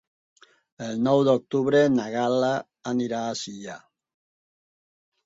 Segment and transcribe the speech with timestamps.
[0.85, 2.49] El nou d'octubre na Gal·la
[2.93, 3.77] anirà a Silla.